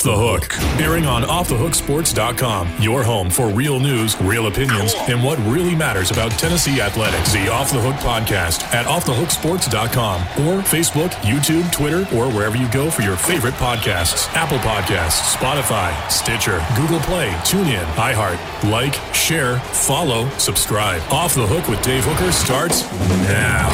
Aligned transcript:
Off 0.00 0.04
the 0.04 0.16
Hook, 0.16 0.80
airing 0.80 1.04
on 1.04 1.24
offthehooksports.com. 1.24 2.72
Your 2.80 3.02
home 3.02 3.28
for 3.28 3.48
real 3.48 3.78
news, 3.78 4.18
real 4.22 4.46
opinions, 4.46 4.94
and 4.96 5.22
what 5.22 5.38
really 5.40 5.74
matters 5.74 6.10
about 6.10 6.30
Tennessee 6.32 6.80
athletics. 6.80 7.34
The 7.34 7.48
Off 7.48 7.70
the 7.70 7.82
Hook 7.82 7.96
podcast 7.96 8.62
at 8.72 8.86
offthehooksports.com 8.86 10.22
or 10.46 10.62
Facebook, 10.62 11.10
YouTube, 11.20 11.70
Twitter, 11.70 12.06
or 12.16 12.32
wherever 12.32 12.56
you 12.56 12.66
go 12.70 12.90
for 12.90 13.02
your 13.02 13.14
favorite 13.14 13.52
podcasts. 13.54 14.26
Apple 14.32 14.56
Podcasts, 14.60 15.36
Spotify, 15.36 15.92
Stitcher, 16.10 16.64
Google 16.78 17.00
Play, 17.00 17.28
TuneIn, 17.44 17.84
iHeart. 17.96 18.70
Like, 18.70 18.94
share, 19.14 19.58
follow, 19.58 20.30
subscribe. 20.38 21.02
Off 21.12 21.34
the 21.34 21.46
Hook 21.46 21.68
with 21.68 21.82
Dave 21.82 22.04
Hooker 22.06 22.32
starts 22.32 22.90
now. 23.28 23.68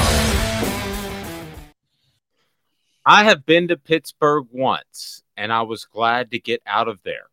I 3.04 3.22
have 3.22 3.47
been 3.47 3.69
to 3.69 3.77
Pittsburgh 3.77 4.48
once 4.50 5.22
and 5.37 5.53
I 5.53 5.62
was 5.62 5.84
glad 5.84 6.31
to 6.31 6.39
get 6.39 6.62
out 6.67 6.89
of 6.89 7.01
there. 7.05 7.27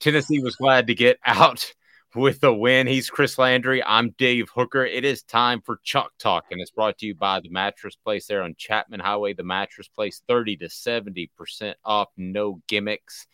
Tennessee 0.00 0.40
was 0.40 0.56
glad 0.56 0.86
to 0.86 0.94
get 0.94 1.18
out 1.24 1.72
with 2.14 2.42
a 2.44 2.52
win. 2.52 2.86
He's 2.86 3.10
Chris 3.10 3.38
Landry. 3.38 3.82
I'm 3.84 4.14
Dave 4.18 4.48
Hooker. 4.54 4.84
It 4.84 5.04
is 5.04 5.22
time 5.22 5.60
for 5.60 5.80
Chalk 5.82 6.12
Talk, 6.18 6.46
and 6.50 6.60
it's 6.60 6.70
brought 6.70 6.98
to 6.98 7.06
you 7.06 7.14
by 7.14 7.40
the 7.40 7.50
Mattress 7.50 7.96
Place 7.96 8.26
there 8.26 8.42
on 8.42 8.54
Chapman 8.56 9.00
Highway. 9.00 9.34
The 9.34 9.44
Mattress 9.44 9.88
Place, 9.88 10.22
30 10.28 10.56
to 10.58 10.66
70% 10.66 11.74
off, 11.84 12.08
no 12.16 12.60
gimmicks. 12.68 13.26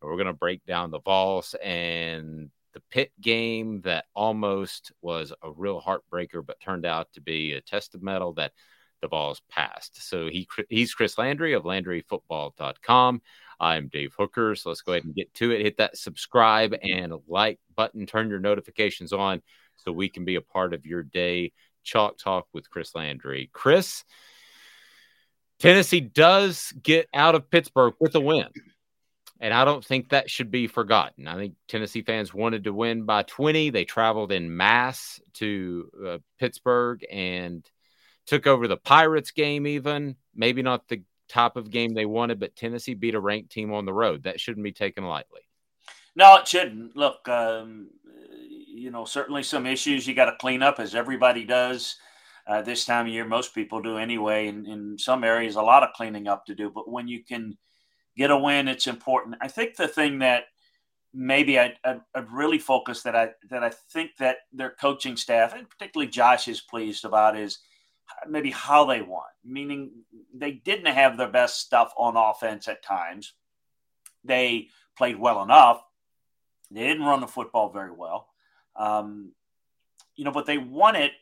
And 0.00 0.10
we're 0.10 0.16
going 0.16 0.26
to 0.26 0.32
break 0.32 0.64
down 0.66 0.90
the 0.90 1.00
Vols 1.00 1.54
and 1.62 2.50
the 2.74 2.82
Pitt 2.90 3.12
game 3.20 3.82
that 3.82 4.06
almost 4.14 4.92
was 5.02 5.32
a 5.42 5.50
real 5.50 5.80
heartbreaker, 5.80 6.44
but 6.44 6.60
turned 6.60 6.86
out 6.86 7.08
to 7.14 7.20
be 7.20 7.52
a 7.52 7.60
test 7.60 7.94
of 7.94 8.02
mettle 8.02 8.32
that 8.34 8.52
the 9.02 9.08
Vols 9.08 9.42
passed. 9.50 10.08
So 10.08 10.28
he 10.28 10.48
he's 10.70 10.94
Chris 10.94 11.18
Landry 11.18 11.52
of 11.52 11.64
LandryFootball.com. 11.64 13.20
I'm 13.60 13.88
Dave 13.88 14.14
Hooker. 14.18 14.54
So 14.54 14.70
let's 14.70 14.80
go 14.80 14.92
ahead 14.92 15.04
and 15.04 15.14
get 15.14 15.34
to 15.34 15.50
it. 15.50 15.60
Hit 15.60 15.76
that 15.76 15.98
subscribe 15.98 16.74
and 16.82 17.12
like 17.28 17.60
button. 17.76 18.06
Turn 18.06 18.30
your 18.30 18.40
notifications 18.40 19.12
on 19.12 19.42
so 19.76 19.92
we 19.92 20.08
can 20.08 20.24
be 20.24 20.36
a 20.36 20.40
part 20.40 20.72
of 20.72 20.86
your 20.86 21.02
day. 21.02 21.52
Chalk 21.82 22.16
Talk 22.16 22.46
with 22.52 22.70
Chris 22.70 22.94
Landry. 22.94 23.50
Chris, 23.52 24.04
Tennessee 25.58 26.00
does 26.00 26.72
get 26.82 27.08
out 27.12 27.34
of 27.34 27.50
Pittsburgh 27.50 27.94
with 28.00 28.14
a 28.14 28.20
win. 28.20 28.48
And 29.40 29.52
I 29.52 29.64
don't 29.64 29.84
think 29.84 30.10
that 30.10 30.30
should 30.30 30.52
be 30.52 30.68
forgotten. 30.68 31.26
I 31.26 31.34
think 31.34 31.54
Tennessee 31.66 32.02
fans 32.02 32.32
wanted 32.32 32.64
to 32.64 32.72
win 32.72 33.04
by 33.04 33.24
20. 33.24 33.70
They 33.70 33.84
traveled 33.84 34.30
in 34.30 34.56
mass 34.56 35.20
to 35.34 35.90
uh, 36.06 36.18
Pittsburgh 36.38 37.04
and 37.10 37.68
took 38.26 38.46
over 38.46 38.68
the 38.68 38.76
Pirates 38.76 39.30
game, 39.30 39.66
even 39.66 40.16
maybe 40.34 40.62
not 40.62 40.88
the 40.88 41.02
type 41.28 41.56
of 41.56 41.70
game 41.70 41.94
they 41.94 42.06
wanted, 42.06 42.38
but 42.38 42.56
Tennessee 42.56 42.94
beat 42.94 43.14
a 43.14 43.20
ranked 43.20 43.50
team 43.50 43.72
on 43.72 43.84
the 43.84 43.92
road. 43.92 44.24
That 44.24 44.40
shouldn't 44.40 44.64
be 44.64 44.72
taken 44.72 45.04
lightly. 45.04 45.40
No, 46.14 46.36
it 46.36 46.46
shouldn't. 46.46 46.94
Look, 46.94 47.26
um, 47.28 47.88
you 48.68 48.90
know, 48.90 49.04
certainly 49.04 49.42
some 49.42 49.66
issues 49.66 50.06
you 50.06 50.14
got 50.14 50.26
to 50.26 50.36
clean 50.38 50.62
up, 50.62 50.78
as 50.78 50.94
everybody 50.94 51.44
does 51.44 51.96
uh, 52.46 52.62
this 52.62 52.84
time 52.84 53.06
of 53.06 53.12
year. 53.12 53.24
Most 53.24 53.54
people 53.54 53.80
do 53.80 53.96
anyway. 53.96 54.48
In, 54.48 54.66
in 54.66 54.98
some 54.98 55.24
areas, 55.24 55.56
a 55.56 55.62
lot 55.62 55.82
of 55.82 55.94
cleaning 55.94 56.28
up 56.28 56.44
to 56.46 56.54
do. 56.54 56.70
But 56.70 56.90
when 56.90 57.08
you 57.08 57.24
can 57.24 57.56
get 58.16 58.30
a 58.30 58.36
win, 58.36 58.68
it's 58.68 58.86
important. 58.86 59.36
I 59.40 59.48
think 59.48 59.76
the 59.76 59.88
thing 59.88 60.18
that 60.18 60.44
maybe 61.14 61.58
I'd, 61.58 61.76
I'd, 61.84 62.00
I'd, 62.14 62.30
really 62.30 62.58
focus 62.58 63.02
that 63.02 63.14
I 63.14 63.30
that 63.50 63.62
I 63.62 63.70
think 63.90 64.12
that 64.18 64.38
their 64.52 64.70
coaching 64.70 65.16
staff 65.16 65.54
and 65.54 65.68
particularly 65.68 66.10
Josh 66.10 66.48
is 66.48 66.62
pleased 66.62 67.04
about 67.04 67.36
is 67.36 67.58
maybe 68.28 68.50
how 68.50 68.84
they 68.84 69.02
won, 69.02 69.24
meaning 69.44 69.90
they 70.34 70.52
didn't 70.52 70.86
have 70.86 71.16
their 71.16 71.28
best 71.28 71.60
stuff 71.60 71.92
on 71.96 72.16
offense 72.16 72.68
at 72.68 72.82
times. 72.82 73.34
They 74.24 74.68
played 74.96 75.18
well 75.18 75.42
enough. 75.42 75.82
They 76.70 76.82
didn't 76.82 77.04
run 77.04 77.20
the 77.20 77.26
football 77.26 77.70
very 77.70 77.90
well, 77.90 78.28
um, 78.76 79.32
you 80.16 80.24
know, 80.24 80.30
but 80.30 80.46
they 80.46 80.58
won 80.58 80.96
it 80.96 81.12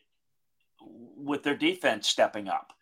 with 1.16 1.42
their 1.42 1.56
defense 1.56 2.08
stepping 2.08 2.48
up. 2.48 2.72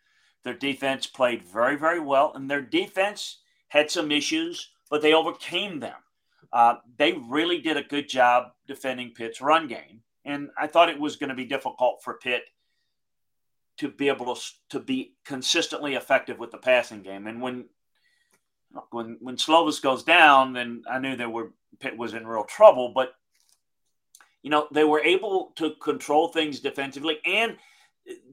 Their 0.44 0.54
defense 0.54 1.06
played 1.06 1.42
very, 1.42 1.76
very 1.76 2.00
well, 2.00 2.32
and 2.34 2.50
their 2.50 2.62
defense 2.62 3.38
had 3.68 3.90
some 3.90 4.12
issues, 4.12 4.70
but 4.90 5.02
they 5.02 5.14
overcame 5.14 5.80
them. 5.80 5.96
Uh, 6.52 6.76
they 6.96 7.12
really 7.12 7.60
did 7.60 7.76
a 7.76 7.82
good 7.82 8.08
job 8.08 8.52
defending 8.66 9.10
Pitt's 9.10 9.40
run 9.40 9.66
game. 9.66 10.02
And 10.24 10.50
I 10.58 10.66
thought 10.66 10.88
it 10.88 11.00
was 11.00 11.16
going 11.16 11.28
to 11.28 11.34
be 11.34 11.44
difficult 11.44 12.02
for 12.02 12.14
Pitt 12.14 12.42
to 13.78 13.88
be 13.88 14.08
able 14.08 14.34
to, 14.34 14.40
to 14.70 14.80
be 14.80 15.14
consistently 15.24 15.94
effective 15.94 16.38
with 16.38 16.50
the 16.50 16.58
passing 16.58 17.02
game. 17.02 17.26
And 17.26 17.40
when 17.40 17.66
when 18.90 19.16
when 19.20 19.36
Slovis 19.36 19.80
goes 19.80 20.02
down, 20.02 20.52
then 20.52 20.82
I 20.90 20.98
knew 20.98 21.16
that 21.16 21.32
were 21.32 21.52
Pitt 21.80 21.96
was 21.96 22.14
in 22.14 22.26
real 22.26 22.44
trouble. 22.44 22.92
But 22.94 23.12
you 24.42 24.50
know 24.50 24.68
they 24.72 24.84
were 24.84 25.00
able 25.00 25.52
to 25.56 25.74
control 25.82 26.28
things 26.28 26.60
defensively, 26.60 27.18
and 27.24 27.56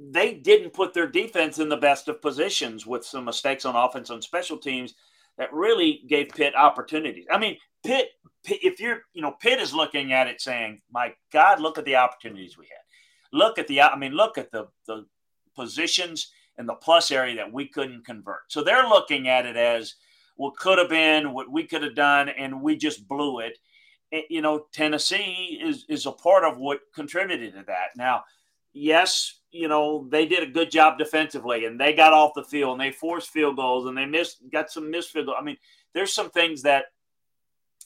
they 0.09 0.33
didn't 0.33 0.73
put 0.73 0.93
their 0.93 1.07
defense 1.07 1.59
in 1.59 1.69
the 1.69 1.77
best 1.77 2.07
of 2.07 2.21
positions 2.21 2.85
with 2.85 3.05
some 3.05 3.25
mistakes 3.25 3.65
on 3.65 3.75
offense 3.75 4.09
on 4.09 4.21
special 4.21 4.57
teams 4.57 4.93
that 5.37 5.53
really 5.53 6.03
gave 6.07 6.29
Pitt 6.29 6.55
opportunities. 6.55 7.25
I 7.29 7.37
mean, 7.37 7.57
Pitt, 7.83 8.09
Pitt, 8.43 8.59
if 8.63 8.79
you're, 8.79 9.01
you 9.13 9.21
know, 9.21 9.31
Pitt 9.31 9.59
is 9.59 9.73
looking 9.73 10.13
at 10.13 10.27
it 10.27 10.41
saying, 10.41 10.81
"My 10.91 11.13
God, 11.31 11.59
look 11.59 11.77
at 11.77 11.85
the 11.85 11.97
opportunities 11.97 12.57
we 12.57 12.65
had. 12.65 13.37
Look 13.37 13.59
at 13.59 13.67
the, 13.67 13.81
I 13.81 13.97
mean, 13.97 14.13
look 14.13 14.37
at 14.37 14.51
the 14.51 14.67
the 14.87 15.05
positions 15.55 16.31
in 16.57 16.65
the 16.65 16.73
plus 16.73 17.11
area 17.11 17.35
that 17.35 17.51
we 17.51 17.67
couldn't 17.67 18.05
convert." 18.05 18.51
So 18.51 18.63
they're 18.63 18.87
looking 18.87 19.27
at 19.27 19.45
it 19.45 19.57
as 19.57 19.95
what 20.35 20.57
could 20.57 20.77
have 20.77 20.89
been, 20.89 21.33
what 21.33 21.51
we 21.51 21.63
could 21.63 21.83
have 21.83 21.95
done, 21.95 22.29
and 22.29 22.61
we 22.61 22.75
just 22.75 23.07
blew 23.07 23.39
it. 23.39 23.57
Eh, 24.11 24.21
you 24.29 24.41
know, 24.41 24.67
Tennessee 24.73 25.59
is 25.61 25.85
is 25.89 26.05
a 26.05 26.11
part 26.11 26.43
of 26.43 26.57
what 26.57 26.81
contributed 26.93 27.53
to 27.53 27.63
that. 27.67 27.95
Now, 27.95 28.23
yes, 28.73 29.39
you 29.55 29.69
know, 29.69 30.05
they 30.09 30.25
did 30.25 30.43
a 30.43 30.51
good 30.51 30.69
job 30.69 30.97
defensively 30.97 31.65
and 31.65 31.79
they 31.79 31.93
got 31.93 32.11
off 32.11 32.33
the 32.35 32.43
field 32.43 32.73
and 32.73 32.81
they 32.81 32.91
forced 32.91 33.29
field 33.29 33.55
goals 33.55 33.87
and 33.87 33.97
they 33.97 34.05
missed, 34.05 34.37
got 34.51 34.69
some 34.69 34.91
missed 34.91 35.11
field 35.11 35.27
goals. 35.27 35.37
I 35.39 35.43
mean, 35.43 35.57
there's 35.93 36.13
some 36.13 36.29
things 36.29 36.61
that, 36.63 36.85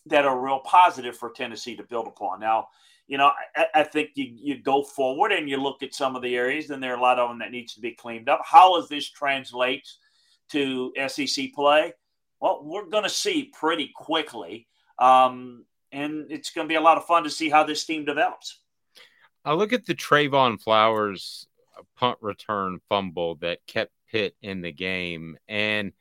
that 0.07 0.25
are 0.25 0.39
real 0.39 0.59
positive 0.59 1.15
for 1.15 1.29
Tennessee 1.29 1.75
to 1.75 1.83
build 1.83 2.07
upon. 2.07 2.39
Now, 2.39 2.69
you 3.09 3.17
know, 3.17 3.31
I, 3.55 3.65
I 3.73 3.83
think 3.83 4.11
you, 4.13 4.31
you 4.35 4.61
go 4.61 4.83
forward 4.83 5.31
and 5.31 5.49
you 5.49 5.57
look 5.57 5.81
at 5.81 5.95
some 5.95 6.15
of 6.15 6.21
the 6.21 6.37
areas 6.37 6.69
and 6.69 6.81
there 6.81 6.93
are 6.93 6.97
a 6.97 7.01
lot 7.01 7.17
of 7.17 7.27
them 7.27 7.39
that 7.39 7.51
needs 7.51 7.73
to 7.73 7.81
be 7.81 7.91
cleaned 7.91 8.29
up. 8.29 8.41
How 8.45 8.79
does 8.79 8.87
this 8.87 9.09
translate 9.09 9.89
to 10.51 10.93
SEC 11.07 11.51
play? 11.53 11.93
Well, 12.39 12.61
we're 12.63 12.85
going 12.85 13.03
to 13.03 13.09
see 13.09 13.51
pretty 13.59 13.91
quickly. 13.95 14.67
Um, 14.99 15.65
and 15.91 16.27
it's 16.29 16.51
going 16.51 16.67
to 16.67 16.69
be 16.69 16.75
a 16.75 16.81
lot 16.81 16.97
of 16.97 17.05
fun 17.05 17.23
to 17.23 17.31
see 17.31 17.49
how 17.49 17.63
this 17.63 17.83
team 17.83 18.05
develops. 18.05 18.59
I 19.43 19.53
look 19.53 19.73
at 19.73 19.87
the 19.87 19.95
Trevon 19.95 20.61
Flowers 20.61 21.47
punt 21.97 22.19
return 22.21 22.79
fumble 22.89 23.35
that 23.37 23.65
kept 23.65 23.91
Pitt 24.11 24.35
in 24.43 24.61
the 24.61 24.71
game. 24.71 25.35
And 25.47 25.93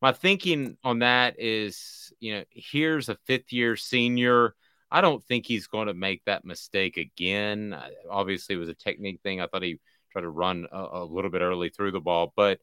my 0.00 0.12
thinking 0.12 0.78
on 0.82 1.00
that 1.00 1.38
is, 1.38 2.14
you 2.18 2.34
know, 2.34 2.44
here's 2.48 3.10
a 3.10 3.18
fifth 3.26 3.52
year 3.52 3.76
senior. 3.76 4.54
I 4.96 5.02
don't 5.02 5.22
think 5.22 5.44
he's 5.44 5.66
going 5.66 5.88
to 5.88 5.94
make 5.94 6.24
that 6.24 6.46
mistake 6.46 6.96
again. 6.96 7.78
Obviously, 8.10 8.54
it 8.54 8.58
was 8.58 8.70
a 8.70 8.74
technique 8.74 9.20
thing. 9.22 9.42
I 9.42 9.46
thought 9.46 9.62
he 9.62 9.78
tried 10.10 10.22
to 10.22 10.30
run 10.30 10.66
a, 10.72 10.86
a 10.90 11.04
little 11.04 11.30
bit 11.30 11.42
early 11.42 11.68
through 11.68 11.90
the 11.90 12.00
ball, 12.00 12.32
but 12.34 12.60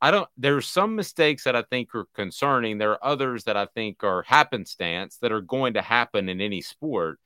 I 0.00 0.10
don't. 0.10 0.28
There's 0.36 0.66
some 0.66 0.96
mistakes 0.96 1.44
that 1.44 1.54
I 1.54 1.62
think 1.62 1.94
are 1.94 2.08
concerning. 2.16 2.78
There 2.78 2.90
are 2.90 3.04
others 3.04 3.44
that 3.44 3.56
I 3.56 3.66
think 3.66 4.02
are 4.02 4.22
happenstance 4.22 5.18
that 5.18 5.30
are 5.30 5.40
going 5.40 5.74
to 5.74 5.80
happen 5.80 6.28
in 6.28 6.40
any 6.40 6.62
sport. 6.62 7.20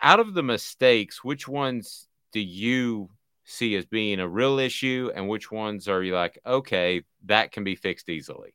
Out 0.00 0.18
of 0.18 0.34
the 0.34 0.42
mistakes, 0.42 1.22
which 1.22 1.46
ones 1.46 2.08
do 2.32 2.40
you 2.40 3.10
see 3.44 3.76
as 3.76 3.86
being 3.86 4.18
a 4.18 4.28
real 4.28 4.58
issue, 4.58 5.12
and 5.14 5.28
which 5.28 5.52
ones 5.52 5.86
are 5.86 6.02
you 6.02 6.16
like, 6.16 6.36
okay, 6.44 7.04
that 7.26 7.52
can 7.52 7.62
be 7.62 7.76
fixed 7.76 8.08
easily? 8.08 8.54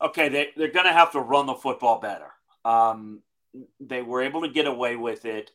Okay, 0.00 0.28
they, 0.28 0.48
they're 0.56 0.70
going 0.72 0.86
to 0.86 0.92
have 0.92 1.12
to 1.12 1.20
run 1.20 1.46
the 1.46 1.54
football 1.54 2.00
better. 2.00 2.30
Um, 2.64 3.22
they 3.80 4.02
were 4.02 4.22
able 4.22 4.42
to 4.42 4.48
get 4.48 4.66
away 4.66 4.96
with 4.96 5.24
it 5.24 5.50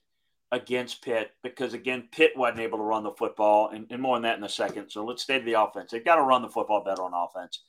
against 0.52 1.02
Pitt 1.02 1.32
because 1.42 1.74
again, 1.74 2.10
Pitt 2.12 2.34
wasn't 2.36 2.60
able 2.60 2.78
to 2.78 2.84
run 2.84 3.04
the 3.04 3.12
football, 3.12 3.70
and, 3.70 3.88
and 3.90 4.02
more 4.02 4.16
on 4.16 4.22
that 4.24 4.38
in 4.38 4.44
a 4.44 4.50
second. 4.50 4.90
So 4.90 5.04
let's 5.04 5.24
stay 5.24 5.40
to 5.40 5.46
the 5.46 5.60
offense. 5.62 5.92
They've 5.92 6.06
got 6.06 6.18
to 6.18 6.22
run 6.22 6.42
the 6.42 6.50
football 6.50 6.84
better 6.84 7.04
on 7.04 7.14
offense 7.14 7.64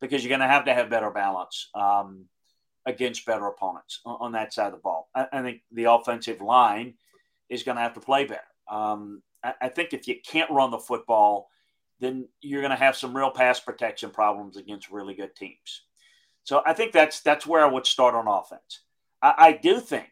because 0.00 0.22
you're 0.22 0.36
going 0.36 0.40
to 0.40 0.52
have 0.52 0.64
to 0.64 0.74
have 0.74 0.90
better 0.90 1.10
balance 1.10 1.70
um, 1.74 2.24
against 2.86 3.24
better 3.24 3.46
opponents 3.46 4.00
on, 4.04 4.16
on, 4.20 4.32
that 4.32 4.52
side 4.52 4.66
of 4.66 4.72
the 4.72 4.78
ball. 4.78 5.08
I, 5.14 5.26
I, 5.32 5.42
think 5.42 5.62
the 5.70 5.84
offensive 5.84 6.40
line 6.40 6.94
is 7.48 7.62
going 7.62 7.76
to 7.76 7.82
have 7.82 7.94
to 7.94 8.00
play 8.00 8.24
better. 8.24 8.40
Um, 8.68 9.22
I, 9.42 9.54
I 9.62 9.68
think 9.68 9.92
if 9.92 10.08
you 10.08 10.16
can't 10.26 10.50
run 10.50 10.70
the 10.70 10.78
football, 10.78 11.48
then 12.00 12.28
you're 12.40 12.62
going 12.62 12.70
to 12.70 12.76
have 12.76 12.96
some 12.96 13.16
real 13.16 13.30
pass 13.30 13.60
protection 13.60 14.10
problems 14.10 14.56
against 14.56 14.90
really 14.90 15.14
good 15.14 15.36
teams. 15.36 15.82
So 16.44 16.62
I 16.64 16.74
think 16.74 16.92
that's 16.92 17.20
that's 17.20 17.46
where 17.46 17.64
I 17.64 17.68
would 17.68 17.86
start 17.86 18.14
on 18.14 18.28
offense. 18.28 18.80
I, 19.20 19.34
I 19.38 19.52
do 19.52 19.80
think 19.80 20.10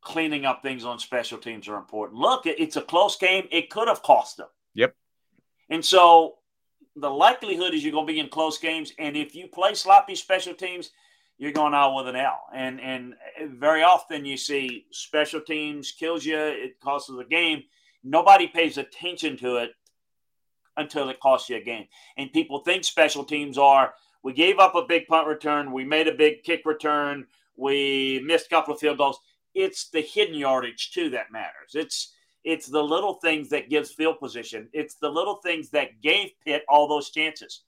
cleaning 0.00 0.44
up 0.44 0.62
things 0.62 0.84
on 0.84 0.98
special 0.98 1.38
teams 1.38 1.68
are 1.68 1.76
important. 1.76 2.18
Look, 2.18 2.46
it's 2.46 2.76
a 2.76 2.82
close 2.82 3.16
game. 3.16 3.46
It 3.52 3.70
could 3.70 3.88
have 3.88 4.02
cost 4.02 4.38
them. 4.38 4.48
Yep. 4.74 4.96
And 5.70 5.84
so 5.84 6.38
the 6.96 7.10
likelihood 7.10 7.72
is 7.72 7.84
you're 7.84 7.92
going 7.92 8.06
to 8.06 8.12
be 8.12 8.18
in 8.18 8.28
close 8.28 8.58
games. 8.58 8.92
And 8.98 9.16
if 9.16 9.34
you 9.34 9.46
play 9.46 9.74
sloppy 9.74 10.14
special 10.14 10.54
teams, 10.54 10.90
you're 11.38 11.52
going 11.52 11.74
out 11.74 11.94
with 11.94 12.08
an 12.08 12.16
L. 12.16 12.40
And 12.54 12.80
and 12.80 13.14
very 13.52 13.82
often 13.82 14.24
you 14.24 14.36
see 14.36 14.86
special 14.90 15.40
teams 15.40 15.92
kills 15.92 16.24
you. 16.24 16.38
It 16.38 16.80
costs 16.80 17.08
the 17.08 17.24
game. 17.24 17.64
Nobody 18.02 18.48
pays 18.48 18.78
attention 18.78 19.36
to 19.38 19.56
it 19.56 19.70
until 20.76 21.08
it 21.10 21.20
costs 21.20 21.48
you 21.50 21.56
a 21.56 21.60
game. 21.60 21.86
And 22.16 22.32
people 22.32 22.60
think 22.60 22.84
special 22.84 23.24
teams 23.24 23.58
are 23.58 23.94
we 24.22 24.32
gave 24.32 24.58
up 24.58 24.74
a 24.74 24.86
big 24.86 25.06
punt 25.06 25.26
return, 25.26 25.72
we 25.72 25.84
made 25.84 26.08
a 26.08 26.14
big 26.14 26.42
kick 26.42 26.62
return, 26.64 27.26
we 27.56 28.22
missed 28.24 28.46
a 28.46 28.50
couple 28.50 28.74
of 28.74 28.80
field 28.80 28.98
goals 28.98 29.18
it's 29.54 29.88
the 29.88 30.00
hidden 30.00 30.34
yardage 30.34 30.92
too 30.92 31.10
that 31.10 31.32
matters. 31.32 31.74
It's 31.74 32.14
it's 32.44 32.66
the 32.66 32.82
little 32.82 33.14
things 33.14 33.48
that 33.50 33.70
gives 33.70 33.92
field 33.92 34.18
position. 34.18 34.68
It's 34.72 34.96
the 34.96 35.08
little 35.08 35.36
things 35.36 35.70
that 35.70 36.00
gave 36.00 36.30
Pitt 36.44 36.64
all 36.68 36.88
those 36.88 37.10
chances. 37.10 37.62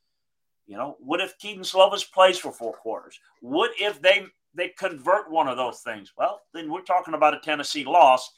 You 0.66 0.76
know, 0.76 0.96
what 0.98 1.20
if 1.20 1.38
Kedon 1.38 1.62
Slovis 1.62 2.10
plays 2.10 2.38
for 2.38 2.50
four 2.50 2.72
quarters? 2.72 3.20
What 3.40 3.70
if 3.78 4.00
they 4.00 4.26
they 4.54 4.68
convert 4.68 5.30
one 5.30 5.48
of 5.48 5.56
those 5.56 5.80
things? 5.80 6.12
Well, 6.16 6.42
then 6.52 6.70
we're 6.70 6.82
talking 6.82 7.14
about 7.14 7.34
a 7.34 7.40
Tennessee 7.40 7.84
loss. 7.84 8.30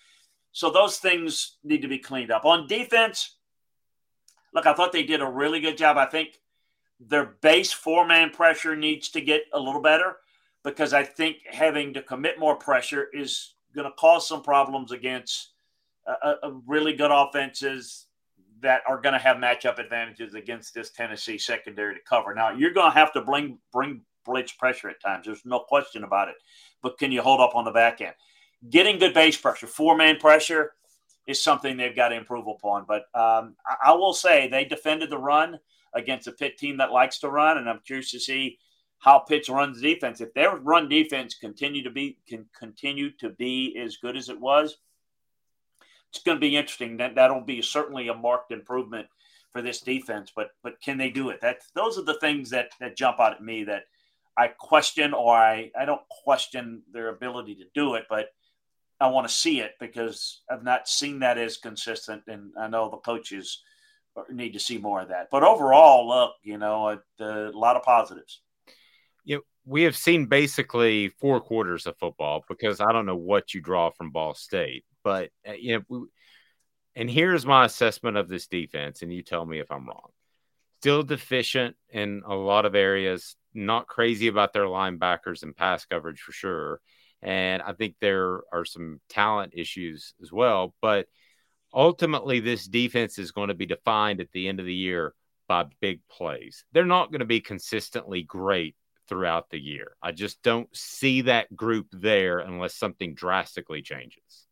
So 0.52 0.70
those 0.70 0.98
things 0.98 1.58
need 1.62 1.82
to 1.82 1.88
be 1.88 1.98
cleaned 1.98 2.30
up. 2.30 2.46
On 2.46 2.66
defense, 2.66 3.36
look, 4.54 4.66
I 4.66 4.72
thought 4.72 4.92
they 4.92 5.02
did 5.02 5.20
a 5.20 5.26
really 5.26 5.60
good 5.60 5.76
job. 5.76 5.98
I 5.98 6.06
think 6.06 6.40
their 7.00 7.36
base 7.42 7.72
four 7.72 8.06
man 8.06 8.30
pressure 8.30 8.76
needs 8.76 9.08
to 9.10 9.20
get 9.20 9.42
a 9.52 9.60
little 9.60 9.82
better 9.82 10.16
because 10.64 10.92
I 10.92 11.04
think 11.04 11.38
having 11.50 11.94
to 11.94 12.02
commit 12.02 12.38
more 12.38 12.56
pressure 12.56 13.08
is 13.12 13.54
going 13.74 13.86
to 13.86 13.96
cause 13.96 14.26
some 14.26 14.42
problems 14.42 14.92
against 14.92 15.50
a, 16.06 16.34
a 16.42 16.52
really 16.66 16.94
good 16.94 17.10
offenses 17.12 18.06
that 18.60 18.82
are 18.88 19.00
going 19.00 19.12
to 19.12 19.18
have 19.18 19.36
matchup 19.36 19.78
advantages 19.78 20.34
against 20.34 20.74
this 20.74 20.90
Tennessee 20.90 21.38
secondary 21.38 21.94
to 21.94 22.00
cover. 22.08 22.34
Now 22.34 22.50
you're 22.50 22.72
going 22.72 22.90
to 22.90 22.98
have 22.98 23.12
to 23.12 23.20
bring 23.20 23.58
bring 23.72 24.00
blitz 24.24 24.52
pressure 24.52 24.88
at 24.88 25.00
times. 25.00 25.26
There's 25.26 25.44
no 25.44 25.60
question 25.60 26.04
about 26.04 26.28
it. 26.28 26.36
But 26.82 26.98
can 26.98 27.12
you 27.12 27.22
hold 27.22 27.40
up 27.40 27.54
on 27.54 27.64
the 27.64 27.70
back 27.70 28.00
end? 28.00 28.14
Getting 28.70 28.98
good 28.98 29.14
base 29.14 29.36
pressure, 29.36 29.66
four 29.66 29.96
man 29.96 30.16
pressure, 30.16 30.72
is 31.26 31.42
something 31.42 31.76
they've 31.76 31.94
got 31.94 32.08
to 32.08 32.16
improve 32.16 32.46
upon. 32.46 32.86
But 32.86 33.02
um, 33.14 33.54
I, 33.66 33.90
I 33.90 33.92
will 33.92 34.14
say 34.14 34.48
they 34.48 34.64
defended 34.64 35.10
the 35.10 35.18
run 35.18 35.58
against 35.96 36.28
a 36.28 36.32
Pitt 36.32 36.58
team 36.58 36.76
that 36.76 36.92
likes 36.92 37.18
to 37.20 37.30
run, 37.30 37.58
and 37.58 37.68
I'm 37.68 37.80
curious 37.84 38.12
to 38.12 38.20
see 38.20 38.58
how 38.98 39.18
Pitt 39.18 39.48
runs 39.48 39.80
defense. 39.80 40.20
If 40.20 40.34
their 40.34 40.56
run 40.56 40.88
defense 40.88 41.34
continue 41.34 41.82
to 41.82 41.90
be 41.90 42.18
can 42.28 42.46
continue 42.56 43.10
to 43.18 43.30
be 43.30 43.76
as 43.82 43.96
good 43.96 44.16
as 44.16 44.28
it 44.28 44.40
was, 44.40 44.76
it's 46.10 46.22
going 46.22 46.36
to 46.36 46.40
be 46.40 46.56
interesting. 46.56 46.98
That 46.98 47.14
that'll 47.14 47.40
be 47.40 47.62
certainly 47.62 48.08
a 48.08 48.14
marked 48.14 48.52
improvement 48.52 49.08
for 49.52 49.62
this 49.62 49.80
defense. 49.80 50.32
But 50.34 50.50
but 50.62 50.80
can 50.80 50.98
they 50.98 51.10
do 51.10 51.30
it? 51.30 51.40
That 51.40 51.58
those 51.74 51.98
are 51.98 52.04
the 52.04 52.20
things 52.20 52.50
that 52.50 52.70
that 52.80 52.96
jump 52.96 53.20
out 53.20 53.34
at 53.34 53.42
me 53.42 53.64
that 53.64 53.84
I 54.36 54.48
question 54.48 55.14
or 55.14 55.34
I 55.34 55.70
I 55.78 55.84
don't 55.84 56.06
question 56.08 56.82
their 56.92 57.08
ability 57.08 57.54
to 57.56 57.64
do 57.74 57.94
it, 57.94 58.04
but 58.08 58.28
I 59.00 59.08
want 59.08 59.28
to 59.28 59.34
see 59.34 59.60
it 59.60 59.72
because 59.78 60.40
I've 60.50 60.64
not 60.64 60.88
seen 60.88 61.18
that 61.20 61.36
as 61.36 61.58
consistent, 61.58 62.22
and 62.28 62.52
I 62.58 62.68
know 62.68 62.88
the 62.88 62.96
coaches 62.96 63.62
need 64.30 64.52
to 64.52 64.60
see 64.60 64.78
more 64.78 65.00
of 65.00 65.08
that. 65.08 65.28
But 65.30 65.42
overall, 65.42 66.08
look, 66.08 66.32
you 66.42 66.58
know, 66.58 66.98
a, 67.20 67.24
a 67.24 67.50
lot 67.52 67.76
of 67.76 67.82
positives 67.82 68.40
know, 69.36 69.42
we 69.64 69.82
have 69.82 69.96
seen 69.96 70.26
basically 70.26 71.08
four 71.08 71.40
quarters 71.40 71.86
of 71.86 71.98
football 71.98 72.44
because 72.48 72.80
I 72.80 72.92
don't 72.92 73.06
know 73.06 73.16
what 73.16 73.54
you 73.54 73.60
draw 73.60 73.90
from 73.90 74.10
Ball 74.10 74.34
State, 74.34 74.84
but 75.02 75.30
uh, 75.48 75.52
you 75.52 75.74
know, 75.74 75.82
we, 75.88 76.06
and 76.94 77.10
here's 77.10 77.44
my 77.44 77.64
assessment 77.64 78.16
of 78.16 78.28
this 78.28 78.46
defense, 78.46 79.02
and 79.02 79.12
you 79.12 79.22
tell 79.22 79.44
me 79.44 79.58
if 79.58 79.70
I'm 79.70 79.86
wrong. 79.86 80.10
Still 80.80 81.02
deficient 81.02 81.76
in 81.90 82.22
a 82.26 82.34
lot 82.34 82.64
of 82.64 82.74
areas, 82.74 83.36
not 83.52 83.86
crazy 83.86 84.28
about 84.28 84.52
their 84.52 84.64
linebackers 84.64 85.42
and 85.42 85.56
pass 85.56 85.84
coverage 85.84 86.20
for 86.20 86.32
sure. 86.32 86.80
And 87.22 87.60
I 87.62 87.72
think 87.72 87.96
there 88.00 88.42
are 88.52 88.64
some 88.64 89.00
talent 89.08 89.52
issues 89.54 90.14
as 90.22 90.30
well. 90.30 90.74
But 90.80 91.06
ultimately, 91.76 92.40
this 92.40 92.66
defense 92.66 93.18
is 93.18 93.30
going 93.30 93.48
to 93.48 93.54
be 93.54 93.66
defined 93.66 94.20
at 94.20 94.32
the 94.32 94.48
end 94.48 94.58
of 94.58 94.66
the 94.66 94.74
year 94.74 95.14
by 95.46 95.66
big 95.80 96.00
plays. 96.08 96.64
They're 96.72 96.84
not 96.84 97.12
going 97.12 97.20
to 97.20 97.26
be 97.26 97.40
consistently 97.40 98.22
great 98.22 98.74
throughout 99.08 99.50
the 99.50 99.60
year. 99.60 99.96
I 100.02 100.10
just 100.12 100.42
don't 100.42 100.74
see 100.74 101.20
that 101.22 101.54
group 101.54 101.86
there 101.92 102.38
unless 102.38 102.74
something 102.74 103.14
drastically 103.14 103.82
changes. 103.82 104.46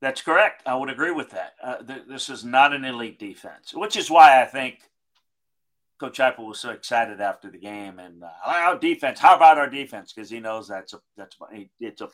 That's 0.00 0.22
correct. 0.22 0.62
I 0.66 0.76
would 0.76 0.90
agree 0.90 1.10
with 1.10 1.30
that. 1.30 1.54
Uh, 1.62 1.76
th- 1.78 2.04
this 2.08 2.28
is 2.28 2.44
not 2.44 2.72
an 2.72 2.84
elite 2.84 3.18
defense, 3.18 3.74
which 3.74 3.96
is 3.96 4.10
why 4.10 4.40
I 4.42 4.46
think 4.46 4.80
Coach 5.98 6.18
Heupel 6.18 6.46
was 6.46 6.60
so 6.60 6.70
excited 6.70 7.20
after 7.20 7.50
the 7.50 7.58
game. 7.58 7.98
And 7.98 8.22
uh, 8.22 8.28
our 8.44 8.78
defense, 8.78 9.18
how 9.18 9.36
about 9.36 9.58
our 9.58 9.68
defense? 9.68 10.12
Because 10.12 10.30
he 10.30 10.40
knows 10.40 10.68
that's 10.68 10.92
a 10.92 11.00
that's 11.16 11.36
it's 11.80 12.02
a 12.02 12.08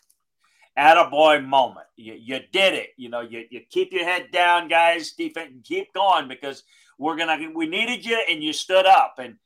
attaboy 0.79 1.45
moment. 1.45 1.87
You, 1.97 2.15
you 2.15 2.41
did 2.53 2.75
it. 2.75 2.91
You 2.97 3.09
know, 3.09 3.21
you, 3.21 3.45
you 3.51 3.61
keep 3.69 3.93
your 3.93 4.05
head 4.05 4.31
down, 4.33 4.69
guys. 4.69 5.13
Defense, 5.13 5.53
keep 5.65 5.93
going 5.93 6.29
because 6.29 6.63
we're 6.99 7.17
gonna 7.17 7.39
we 7.55 7.67
needed 7.67 8.05
you 8.05 8.23
and 8.31 8.43
you 8.43 8.53
stood 8.53 8.87
up 8.87 9.17
and 9.19 9.37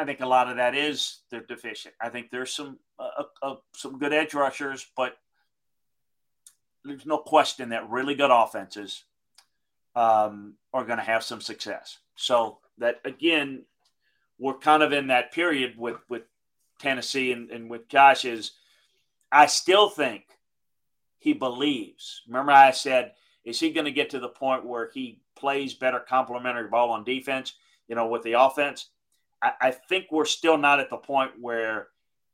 I 0.00 0.04
think 0.06 0.20
a 0.20 0.26
lot 0.26 0.48
of 0.48 0.56
that 0.56 0.74
is 0.74 1.18
they're 1.30 1.42
deficient. 1.42 1.94
I 2.00 2.08
think 2.08 2.30
there's 2.30 2.54
some 2.54 2.78
uh, 2.98 3.24
uh, 3.42 3.56
some 3.76 3.98
good 3.98 4.14
edge 4.14 4.32
rushers, 4.32 4.86
but 4.96 5.18
there's 6.86 7.04
no 7.04 7.18
question 7.18 7.68
that 7.68 7.90
really 7.90 8.14
good 8.14 8.30
offenses 8.30 9.04
um, 9.94 10.54
are 10.72 10.84
going 10.84 10.98
to 10.98 11.04
have 11.04 11.22
some 11.22 11.42
success. 11.42 11.98
So 12.16 12.58
that 12.78 13.02
again, 13.04 13.64
we're 14.38 14.56
kind 14.56 14.82
of 14.82 14.92
in 14.94 15.08
that 15.08 15.32
period 15.32 15.74
with 15.76 15.98
with 16.08 16.22
Tennessee 16.78 17.32
and, 17.32 17.50
and 17.50 17.68
with 17.68 17.86
Josh 17.88 18.24
is 18.24 18.52
I 19.32 19.46
still 19.46 19.88
think 19.88 20.24
he 21.18 21.32
believes. 21.32 22.22
Remember, 22.26 22.52
I 22.52 22.70
said, 22.70 23.12
is 23.44 23.60
he 23.60 23.72
going 23.72 23.84
to 23.84 23.92
get 23.92 24.10
to 24.10 24.20
the 24.20 24.28
point 24.28 24.66
where 24.66 24.90
he 24.92 25.20
plays 25.36 25.74
better 25.74 26.00
complementary 26.00 26.68
ball 26.68 26.90
on 26.90 27.04
defense? 27.04 27.54
You 27.88 27.94
know, 27.94 28.06
with 28.06 28.22
the 28.22 28.40
offense 28.40 28.88
I, 29.42 29.52
I 29.60 29.70
think 29.70 30.06
we're 30.10 30.24
still 30.24 30.58
not 30.58 30.80
at 30.80 30.90
the 30.90 30.96
point 30.96 31.32
where 31.40 31.88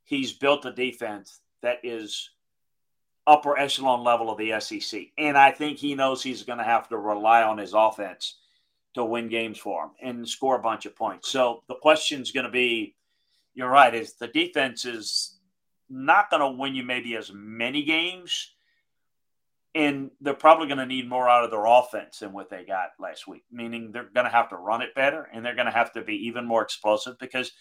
he's 0.05 0.33
built 0.33 0.65
a 0.67 0.73
defense 0.73 1.41
that 1.63 1.79
is 1.83 2.31
upper 3.27 3.59
echelon 3.59 4.05
level 4.05 4.31
of 4.31 4.39
the 4.39 4.59
SEC. 4.61 5.09
And 5.19 5.37
I 5.37 5.51
think 5.51 5.79
he 5.79 5.95
knows 5.95 6.23
he's 6.23 6.45
going 6.45 6.59
to 6.59 6.65
have 6.65 6.89
to 6.89 6.97
rely 6.97 7.43
on 7.43 7.59
his 7.59 7.75
offense 7.75 8.37
to 8.95 9.05
win 9.05 9.29
games 9.29 9.59
for 9.59 9.85
him 9.85 9.91
and 10.01 10.29
score 10.29 10.57
a 10.57 10.63
bunch 10.63 10.87
of 10.87 10.97
points. 10.97 11.29
So 11.29 11.63
the 11.69 11.75
question 11.75 12.23
is 12.23 12.33
going 12.33 12.47
to 12.47 12.53
be, 12.53 12.95
you're 13.55 13.69
right, 13.69 13.95
is 13.95 14.15
the 14.15 14.29
defense 14.29 14.85
is 14.85 15.36
not 15.89 16.31
going 16.31 16.41
to 16.41 16.59
win 16.59 16.75
you 16.75 16.83
maybe 16.83 17.17
as 17.17 17.31
many 17.33 17.83
games, 17.85 18.53
and 19.75 20.11
they're 20.21 20.35
probably 20.35 20.67
going 20.67 20.79
to 20.79 20.87
need 20.87 21.09
more 21.09 21.29
out 21.29 21.45
of 21.45 21.51
their 21.51 21.67
offense 21.67 22.21
than 22.21 22.33
what 22.33 22.49
they 22.49 22.65
got 22.65 22.91
last 22.99 23.27
week. 23.29 23.45
Meaning 23.51 23.93
they're 23.93 24.11
going 24.15 24.25
to 24.25 24.33
have 24.33 24.49
to 24.51 24.57
run 24.57 24.83
it 24.83 24.95
better, 24.95 25.29
and 25.33 25.45
they're 25.45 25.55
going 25.55 25.67
to 25.67 25.73
have 25.73 25.93
to 25.93 26.03
be 26.03 26.27
even 26.27 26.47
more 26.47 26.63
explosive 26.63 27.19
because 27.19 27.53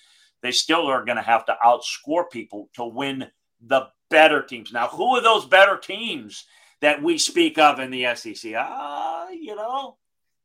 they 0.41 0.51
still 0.51 0.87
are 0.87 1.05
going 1.05 1.17
to 1.17 1.21
have 1.21 1.45
to 1.45 1.57
outscore 1.63 2.29
people 2.29 2.69
to 2.75 2.85
win 2.85 3.27
the 3.65 3.87
better 4.09 4.41
teams. 4.41 4.71
Now, 4.71 4.87
who 4.87 5.15
are 5.15 5.21
those 5.21 5.45
better 5.45 5.77
teams 5.77 6.45
that 6.81 7.01
we 7.01 7.17
speak 7.17 7.57
of 7.57 7.79
in 7.79 7.91
the 7.91 8.15
SEC? 8.15 8.53
Ah, 8.55 9.25
uh, 9.25 9.29
you 9.31 9.55
know, 9.55 9.97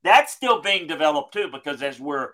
that's 0.03 0.33
still 0.33 0.61
being 0.63 0.87
developed 0.87 1.33
too, 1.33 1.51
because 1.53 1.83
as 1.83 2.01
we're 2.01 2.31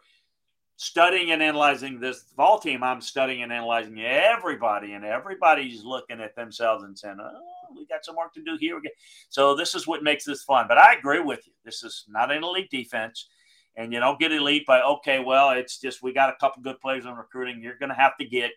studying 0.76 1.30
and 1.30 1.42
analyzing 1.42 1.98
this 1.98 2.24
Vols 2.36 2.62
team, 2.62 2.82
I'm 2.82 3.00
studying 3.00 3.42
and 3.42 3.52
analyzing 3.52 4.00
everybody, 4.00 4.92
and 4.92 5.04
everybody's 5.04 5.84
looking 5.84 6.20
at 6.20 6.36
themselves 6.36 6.84
and 6.84 6.98
saying, 6.98 7.18
"Oh, 7.20 7.74
we 7.74 7.86
got 7.86 8.04
some 8.04 8.16
work 8.16 8.34
to 8.34 8.42
do 8.42 8.56
here." 8.60 8.80
So 9.28 9.54
this 9.56 9.74
is 9.74 9.86
what 9.86 10.02
makes 10.02 10.24
this 10.24 10.42
fun. 10.42 10.66
But 10.68 10.78
I 10.78 10.94
agree 10.94 11.20
with 11.20 11.46
you. 11.46 11.52
This 11.64 11.82
is 11.82 12.04
not 12.08 12.30
an 12.30 12.44
elite 12.44 12.70
defense, 12.70 13.28
and 13.74 13.92
you 13.92 14.00
don't 14.00 14.20
get 14.20 14.32
elite 14.32 14.66
by 14.66 14.82
okay. 14.82 15.20
Well, 15.20 15.50
it's 15.50 15.80
just 15.80 16.02
we 16.02 16.12
got 16.12 16.30
a 16.30 16.36
couple 16.38 16.62
good 16.62 16.80
players 16.80 17.06
on 17.06 17.16
recruiting. 17.16 17.62
You're 17.62 17.78
going 17.78 17.90
to 17.90 17.94
have 17.94 18.16
to 18.18 18.26
get 18.26 18.52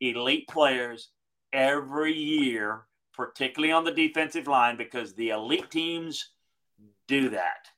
elite 0.00 0.48
players 0.48 1.10
every 1.52 2.14
year, 2.14 2.86
particularly 3.12 3.72
on 3.72 3.84
the 3.84 3.92
defensive 3.92 4.46
line, 4.46 4.76
because 4.76 5.14
the 5.14 5.30
elite 5.30 5.70
teams 5.70 6.30
do 7.08 7.30
that 7.30 7.68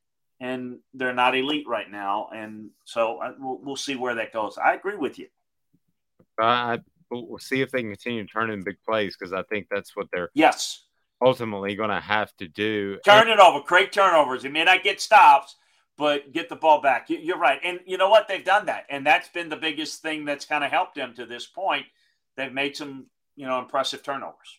and 0.40 0.78
they're 0.94 1.14
not 1.14 1.36
elite 1.36 1.66
right 1.66 1.90
now. 1.90 2.28
And 2.34 2.70
so 2.84 3.18
I, 3.18 3.32
we'll, 3.38 3.58
we'll 3.62 3.76
see 3.76 3.96
where 3.96 4.14
that 4.16 4.32
goes. 4.32 4.58
I 4.58 4.74
agree 4.74 4.96
with 4.96 5.18
you. 5.18 5.26
Uh, 6.40 6.78
we'll 7.10 7.38
see 7.38 7.60
if 7.60 7.70
they 7.70 7.80
can 7.80 7.90
continue 7.90 8.24
to 8.24 8.32
turn 8.32 8.50
in 8.50 8.62
big 8.62 8.76
plays 8.86 9.16
because 9.16 9.32
I 9.32 9.42
think 9.42 9.66
that's 9.70 9.96
what 9.96 10.06
they're 10.12 10.30
yes 10.34 10.84
ultimately 11.20 11.74
going 11.74 11.90
to 11.90 12.00
have 12.00 12.34
to 12.36 12.48
do. 12.48 12.98
Turn 13.04 13.28
it 13.28 13.38
over, 13.38 13.60
create 13.60 13.92
turnovers. 13.92 14.44
It 14.44 14.52
may 14.52 14.64
not 14.64 14.84
get 14.84 15.00
stops, 15.00 15.56
but 15.96 16.32
get 16.32 16.48
the 16.48 16.56
ball 16.56 16.80
back. 16.80 17.06
You're 17.08 17.38
right, 17.38 17.60
and 17.62 17.80
you 17.86 17.98
know 17.98 18.08
what? 18.08 18.28
They've 18.28 18.44
done 18.44 18.66
that, 18.66 18.86
and 18.88 19.06
that's 19.06 19.28
been 19.28 19.48
the 19.48 19.56
biggest 19.56 20.02
thing 20.02 20.24
that's 20.24 20.44
kind 20.44 20.64
of 20.64 20.70
helped 20.70 20.94
them 20.94 21.14
to 21.14 21.26
this 21.26 21.46
point. 21.46 21.86
They've 22.36 22.52
made 22.52 22.76
some 22.76 23.06
you 23.36 23.46
know 23.46 23.58
impressive 23.58 24.02
turnovers. 24.02 24.58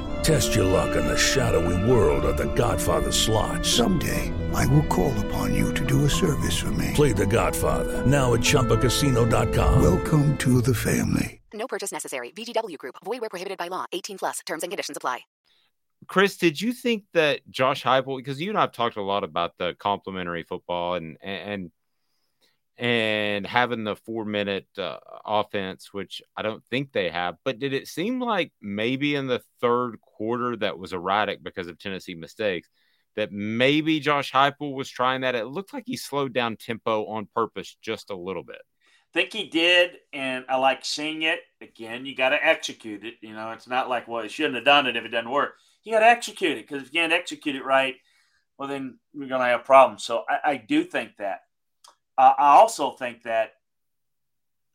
Test 0.23 0.53
your 0.53 0.65
luck 0.65 0.95
in 0.95 1.05
the 1.05 1.17
shadowy 1.17 1.89
world 1.89 2.25
of 2.25 2.37
the 2.37 2.53
Godfather 2.53 3.11
slot. 3.11 3.65
Someday, 3.65 4.31
I 4.53 4.65
will 4.67 4.83
call 4.83 5.13
upon 5.25 5.53
you 5.53 5.73
to 5.73 5.85
do 5.85 6.05
a 6.05 6.09
service 6.09 6.57
for 6.59 6.71
me. 6.71 6.91
Play 6.93 7.11
the 7.11 7.25
Godfather, 7.25 8.05
now 8.05 8.33
at 8.33 8.41
ChumbaCasino.com. 8.41 9.81
Welcome 9.81 10.37
to 10.37 10.61
the 10.61 10.73
family. 10.73 11.41
No 11.53 11.67
purchase 11.67 11.91
necessary. 11.91 12.31
VGW 12.31 12.77
Group. 12.77 12.95
Void 13.03 13.21
where 13.21 13.29
prohibited 13.29 13.57
by 13.57 13.67
law. 13.67 13.85
18 13.91 14.17
plus. 14.17 14.39
Terms 14.45 14.63
and 14.63 14.71
conditions 14.71 14.97
apply. 14.97 15.21
Chris, 16.07 16.37
did 16.37 16.59
you 16.59 16.73
think 16.73 17.03
that 17.13 17.41
Josh 17.49 17.83
Heupel, 17.83 18.17
because 18.17 18.41
you 18.41 18.49
and 18.49 18.57
I 18.57 18.61
have 18.61 18.71
talked 18.71 18.97
a 18.97 19.03
lot 19.03 19.23
about 19.23 19.57
the 19.57 19.75
complementary 19.77 20.43
football 20.43 20.95
and, 20.95 21.17
and, 21.21 21.71
and 22.81 23.45
having 23.45 23.83
the 23.83 23.95
four 23.95 24.25
minute 24.25 24.65
uh, 24.75 24.97
offense, 25.23 25.93
which 25.93 26.19
I 26.35 26.41
don't 26.41 26.63
think 26.71 26.91
they 26.91 27.11
have. 27.11 27.35
But 27.45 27.59
did 27.59 27.73
it 27.73 27.87
seem 27.87 28.19
like 28.19 28.51
maybe 28.59 29.13
in 29.13 29.27
the 29.27 29.43
third 29.61 30.01
quarter 30.01 30.57
that 30.57 30.79
was 30.79 30.91
erratic 30.91 31.43
because 31.43 31.67
of 31.67 31.77
Tennessee 31.77 32.15
mistakes? 32.15 32.67
That 33.15 33.31
maybe 33.31 33.99
Josh 33.99 34.31
Heupel 34.31 34.73
was 34.73 34.89
trying 34.89 35.21
that. 35.21 35.35
It 35.35 35.45
looked 35.45 35.73
like 35.73 35.83
he 35.85 35.95
slowed 35.95 36.33
down 36.33 36.55
tempo 36.55 37.05
on 37.05 37.27
purpose 37.35 37.77
just 37.83 38.09
a 38.09 38.15
little 38.15 38.43
bit. 38.43 38.61
Think 39.13 39.31
he 39.31 39.47
did, 39.47 39.97
and 40.11 40.45
I 40.49 40.55
like 40.55 40.83
seeing 40.83 41.21
it. 41.21 41.41
Again, 41.61 42.05
you 42.05 42.15
got 42.15 42.29
to 42.29 42.43
execute 42.43 43.03
it. 43.03 43.15
You 43.21 43.33
know, 43.33 43.51
it's 43.51 43.67
not 43.67 43.89
like, 43.89 44.07
well, 44.07 44.23
he 44.23 44.29
shouldn't 44.29 44.55
have 44.55 44.65
done 44.65 44.87
it 44.87 44.95
if 44.95 45.03
it 45.03 45.09
doesn't 45.09 45.29
work. 45.29 45.55
You 45.83 45.93
got 45.93 45.99
to 45.99 46.07
execute 46.07 46.57
it 46.57 46.67
because 46.67 46.83
if 46.83 46.93
you 46.93 47.01
can't 47.01 47.13
execute 47.13 47.55
it 47.55 47.65
right, 47.65 47.95
well, 48.57 48.69
then 48.69 48.97
we're 49.13 49.27
going 49.27 49.41
to 49.41 49.47
have 49.47 49.65
problems. 49.65 50.03
So 50.03 50.23
I, 50.27 50.51
I 50.51 50.57
do 50.57 50.83
think 50.83 51.17
that. 51.17 51.41
Uh, 52.17 52.33
I 52.37 52.55
also 52.55 52.91
think 52.91 53.23
that 53.23 53.53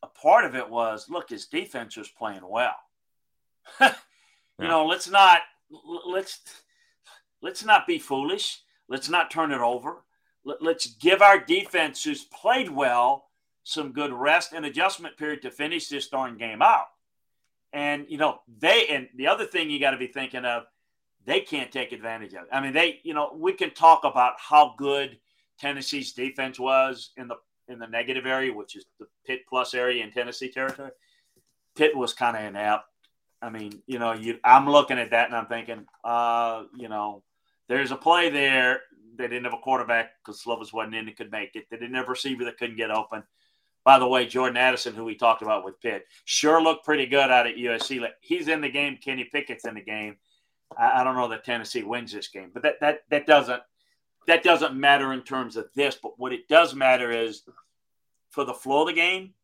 a 0.03 0.07
part 0.07 0.45
of 0.45 0.55
it 0.55 0.69
was 0.69 1.09
look, 1.09 1.31
his 1.31 1.47
defense 1.47 1.97
was 1.97 2.09
playing 2.09 2.47
well. 2.49 2.77
you 3.81 3.89
yeah. 4.61 4.69
know, 4.69 4.87
let's 4.87 5.09
not 5.09 5.41
let's 6.07 6.41
let's 7.43 7.65
not 7.65 7.87
be 7.87 7.99
foolish. 7.99 8.61
Let's 8.89 9.09
not 9.09 9.31
turn 9.31 9.53
it 9.53 9.61
over. 9.61 10.05
Let, 10.45 10.63
let's 10.63 10.87
give 10.87 11.23
our 11.23 11.39
defense, 11.39 12.05
who's 12.05 12.25
played 12.25 12.71
well, 12.71 13.27
some 13.65 13.93
good 13.93 14.13
rest 14.13 14.53
and 14.53 14.65
adjustment 14.65 15.17
period 15.17 15.43
to 15.43 15.51
finish 15.51 15.89
this 15.89 16.09
darn 16.09 16.39
game 16.39 16.63
out. 16.63 16.87
And 17.73 18.07
you 18.09 18.19
know, 18.19 18.41
they 18.59 18.87
and 18.89 19.09
the 19.17 19.27
other 19.27 19.45
thing 19.45 19.71
you 19.71 19.81
got 19.81 19.91
to 19.91 19.97
be 19.97 20.07
thinking 20.07 20.45
of, 20.45 20.65
they 21.25 21.41
can't 21.41 21.73
take 21.73 21.93
advantage 21.93 22.33
of. 22.35 22.45
It. 22.45 22.49
I 22.53 22.61
mean, 22.61 22.73
they, 22.73 23.01
you 23.03 23.13
know, 23.13 23.33
we 23.37 23.53
can 23.53 23.71
talk 23.71 24.05
about 24.05 24.35
how 24.39 24.75
good 24.79 25.19
Tennessee's 25.59 26.13
defense 26.13 26.59
was 26.59 27.11
in 27.17 27.29
the 27.29 27.37
in 27.69 27.79
the 27.79 27.87
negative 27.87 28.27
area, 28.27 28.53
which 28.53 28.77
is 28.77 28.85
the 28.99 29.07
Pitt 29.27 29.41
plus 29.49 29.75
area 29.75 30.05
in 30.05 30.13
Tennessee 30.13 30.51
territory. 30.51 30.91
Pitt 31.75 31.97
was 31.97 32.13
kind 32.13 32.37
of 32.37 32.45
inept. 32.45 32.85
I 33.43 33.51
mean, 33.51 33.83
you 33.87 33.99
know, 33.99 34.13
you 34.13 34.39
I'm 34.45 34.69
looking 34.69 34.99
at 34.99 35.11
that 35.11 35.27
and 35.27 35.37
I'm 35.37 35.47
thinking, 35.47 35.87
uh, 36.05 36.65
you 36.77 36.89
know, 36.89 37.23
there's 37.69 37.91
a 37.91 37.97
play 37.97 38.31
there. 38.31 38.81
They 39.17 39.29
didn't 39.29 39.45
have 39.45 39.55
a 39.55 39.59
quarterback 39.59 40.13
because 40.25 40.43
Slovis 40.43 40.73
wasn't 40.73 40.95
in 40.95 41.09
and 41.09 41.17
could 41.17 41.31
make 41.31 41.57
it. 41.57 41.67
They 41.71 41.77
didn't 41.77 41.95
have 41.95 42.07
a 42.07 42.11
receiver 42.11 42.45
that 42.45 42.59
couldn't 42.59 42.77
get 42.77 42.91
open. 42.91 43.23
By 43.85 43.99
the 43.99 44.07
way, 44.07 44.27
Jordan 44.27 44.57
Addison, 44.57 44.95
who 44.95 45.05
we 45.05 45.15
talked 45.15 45.43
about 45.43 45.65
with 45.65 45.81
Pitt, 45.81 46.07
sure 46.25 46.61
looked 46.61 46.85
pretty 46.85 47.07
good 47.07 47.31
out 47.31 47.47
at 47.47 47.57
USC. 47.57 48.05
He's 48.21 48.49
in 48.49 48.61
the 48.61 48.69
game. 48.69 48.99
Kenny 49.03 49.25
Pickett's 49.25 49.65
in 49.65 49.75
the 49.75 49.81
game. 49.81 50.17
I, 50.77 51.01
I 51.01 51.05
don't 51.05 51.15
know 51.15 51.29
that 51.29 51.45
Tennessee 51.45 51.83
wins 51.83 52.13
this 52.13 52.29
game, 52.29 52.51
but 52.53 52.63
that 52.63 52.81
that 52.81 53.01
that 53.11 53.27
doesn't 53.27 53.63
that 54.27 54.43
doesn't 54.43 54.75
matter 54.75 55.13
in 55.13 55.23
terms 55.23 55.57
of 55.57 55.69
this, 55.75 55.97
but 56.01 56.19
what 56.19 56.33
it 56.33 56.49
does 56.49 56.75
matter 56.75 57.11
is 57.11 57.43
for 58.31 58.45
the 58.45 58.55
flow 58.55 58.83
of 58.83 58.89
the 58.89 58.93
game, 58.93 59.35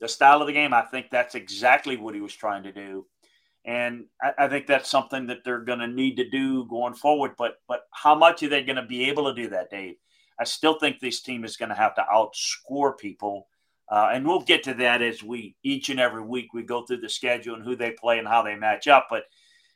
the 0.00 0.08
style 0.08 0.40
of 0.40 0.46
the 0.46 0.52
game. 0.52 0.74
I 0.74 0.82
think 0.82 1.06
that's 1.10 1.34
exactly 1.34 1.96
what 1.96 2.14
he 2.14 2.20
was 2.20 2.34
trying 2.34 2.64
to 2.64 2.72
do, 2.72 3.06
and 3.64 4.04
I, 4.20 4.32
I 4.38 4.48
think 4.48 4.66
that's 4.66 4.90
something 4.90 5.26
that 5.28 5.44
they're 5.44 5.60
going 5.60 5.78
to 5.78 5.86
need 5.86 6.16
to 6.16 6.28
do 6.28 6.66
going 6.66 6.94
forward. 6.94 7.32
But 7.38 7.56
but 7.68 7.82
how 7.90 8.14
much 8.14 8.42
are 8.42 8.48
they 8.48 8.62
going 8.62 8.76
to 8.76 8.82
be 8.82 9.08
able 9.08 9.32
to 9.32 9.42
do 9.42 9.50
that, 9.50 9.70
Dave? 9.70 9.96
I 10.38 10.44
still 10.44 10.78
think 10.78 10.98
this 10.98 11.20
team 11.20 11.44
is 11.44 11.56
going 11.56 11.68
to 11.68 11.74
have 11.74 11.94
to 11.94 12.06
outscore 12.12 12.98
people, 12.98 13.48
uh, 13.88 14.10
and 14.12 14.26
we'll 14.26 14.40
get 14.40 14.64
to 14.64 14.74
that 14.74 15.02
as 15.02 15.22
we 15.22 15.56
each 15.62 15.88
and 15.88 16.00
every 16.00 16.22
week 16.22 16.52
we 16.52 16.62
go 16.62 16.84
through 16.84 17.00
the 17.00 17.08
schedule 17.08 17.54
and 17.54 17.64
who 17.64 17.76
they 17.76 17.92
play 17.92 18.18
and 18.18 18.28
how 18.28 18.42
they 18.42 18.56
match 18.56 18.88
up. 18.88 19.06
But 19.08 19.24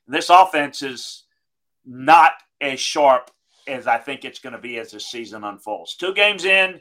this 0.06 0.28
offense 0.28 0.82
is 0.82 1.24
not 1.84 2.32
as 2.60 2.80
sharp 2.80 3.30
as 3.66 3.86
I 3.86 3.98
think 3.98 4.24
it's 4.24 4.38
going 4.38 4.52
to 4.52 4.60
be 4.60 4.78
as 4.78 4.92
the 4.92 5.00
season 5.00 5.44
unfolds. 5.44 5.96
Two 5.96 6.14
games 6.14 6.44
in, 6.44 6.80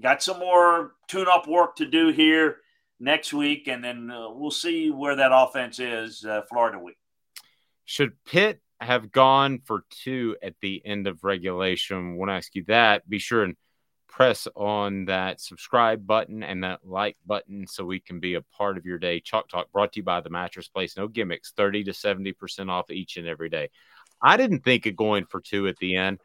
got 0.00 0.22
some 0.22 0.38
more 0.38 0.92
tune 1.08 1.26
up 1.30 1.46
work 1.46 1.76
to 1.76 1.86
do 1.86 2.08
here 2.08 2.58
next 3.00 3.32
week, 3.32 3.68
and 3.68 3.84
then 3.84 4.10
uh, 4.10 4.30
we'll 4.30 4.50
see 4.50 4.90
where 4.90 5.16
that 5.16 5.30
offense 5.32 5.78
is 5.78 6.24
uh, 6.24 6.42
Florida 6.50 6.78
week. 6.78 6.96
Should 7.84 8.12
Pitt 8.24 8.60
have 8.80 9.12
gone 9.12 9.60
for 9.64 9.84
two 9.90 10.36
at 10.42 10.54
the 10.60 10.82
end 10.84 11.06
of 11.06 11.24
regulation? 11.24 12.16
Want 12.16 12.30
to 12.30 12.34
ask 12.34 12.54
you 12.54 12.64
that? 12.68 13.08
Be 13.08 13.18
sure 13.18 13.44
and 13.44 13.56
press 14.14 14.46
on 14.54 15.06
that 15.06 15.40
subscribe 15.40 16.06
button 16.06 16.44
and 16.44 16.62
that 16.62 16.78
like 16.84 17.16
button 17.26 17.66
so 17.66 17.84
we 17.84 17.98
can 17.98 18.20
be 18.20 18.34
a 18.34 18.42
part 18.42 18.78
of 18.78 18.86
your 18.86 18.98
day. 18.98 19.18
Chalk 19.18 19.48
Talk 19.48 19.72
brought 19.72 19.92
to 19.92 20.00
you 20.00 20.04
by 20.04 20.20
the 20.20 20.30
Mattress 20.30 20.68
Place. 20.68 20.96
No 20.96 21.08
gimmicks, 21.08 21.52
30 21.56 21.84
to 21.84 21.90
70% 21.90 22.70
off 22.70 22.90
each 22.90 23.16
and 23.16 23.26
every 23.26 23.48
day. 23.48 23.70
I 24.22 24.36
didn't 24.36 24.64
think 24.64 24.86
of 24.86 24.96
going 24.96 25.26
for 25.26 25.40
two 25.40 25.68
at 25.68 25.76
the 25.78 25.96
end. 25.96 26.20